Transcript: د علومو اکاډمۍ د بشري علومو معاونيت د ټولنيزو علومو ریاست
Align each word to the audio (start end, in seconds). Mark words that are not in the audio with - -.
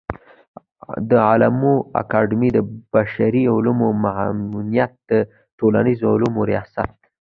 د 1.09 1.11
علومو 1.29 1.73
اکاډمۍ 2.01 2.49
د 2.53 2.59
بشري 2.93 3.43
علومو 3.53 3.87
معاونيت 4.03 4.93
د 5.09 5.11
ټولنيزو 5.59 6.05
علومو 6.13 6.41
ریاست 6.51 6.91